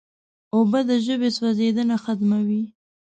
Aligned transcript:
اوبه 0.55 0.79
د 0.89 0.91
ژبې 1.05 1.29
سوځیدنه 1.37 1.95
ختموي. 2.03 2.63